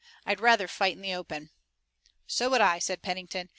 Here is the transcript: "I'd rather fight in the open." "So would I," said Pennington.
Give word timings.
"I'd 0.25 0.39
rather 0.39 0.67
fight 0.67 0.95
in 0.95 1.03
the 1.03 1.13
open." 1.13 1.51
"So 2.25 2.49
would 2.49 2.59
I," 2.59 2.79
said 2.79 3.03
Pennington. 3.03 3.49